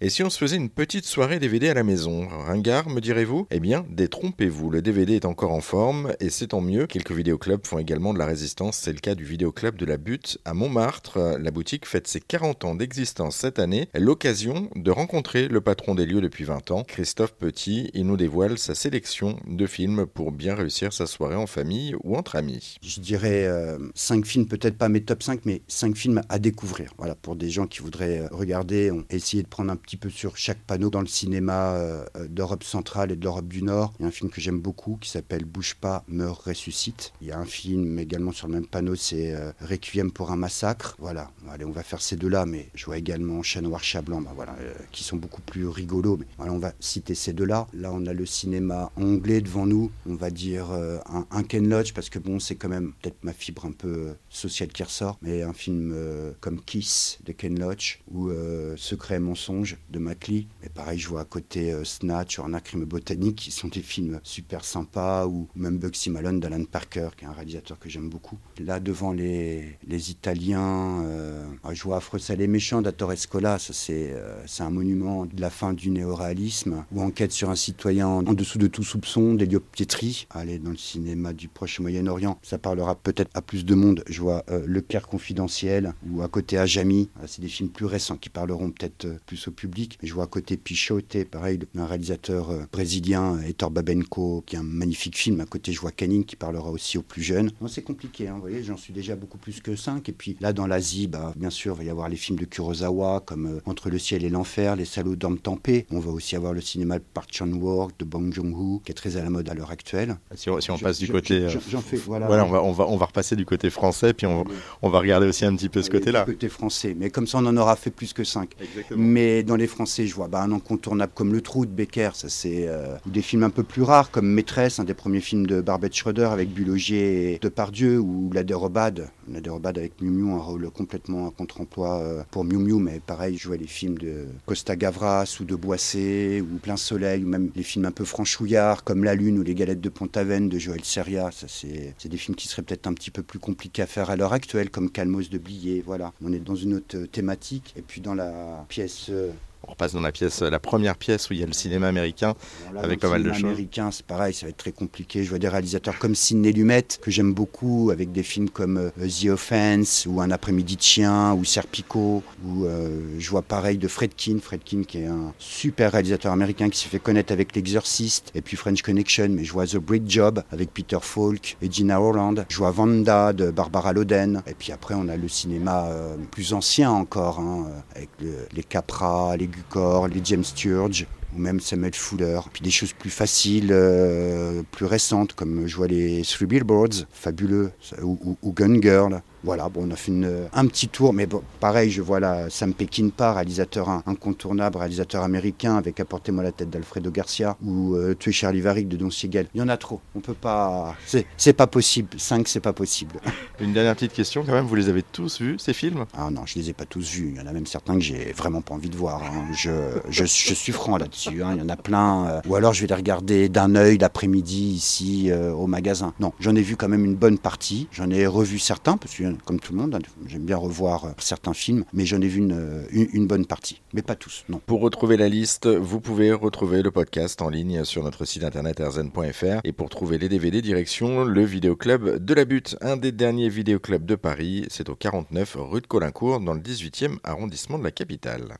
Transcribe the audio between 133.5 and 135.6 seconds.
les films de Costa Gavras ou de